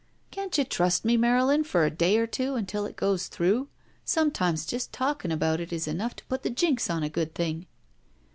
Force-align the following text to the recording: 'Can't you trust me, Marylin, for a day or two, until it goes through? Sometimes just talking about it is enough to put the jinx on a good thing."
'Can't 0.31 0.57
you 0.57 0.63
trust 0.63 1.05
me, 1.05 1.15
Marylin, 1.15 1.63
for 1.63 1.85
a 1.85 1.91
day 1.91 2.17
or 2.17 2.25
two, 2.25 2.55
until 2.55 2.85
it 2.87 2.95
goes 2.95 3.27
through? 3.27 3.67
Sometimes 4.03 4.65
just 4.65 4.91
talking 4.91 5.31
about 5.31 5.59
it 5.59 5.71
is 5.71 5.87
enough 5.87 6.15
to 6.15 6.25
put 6.25 6.41
the 6.41 6.49
jinx 6.49 6.89
on 6.89 7.03
a 7.03 7.07
good 7.07 7.35
thing." 7.35 7.67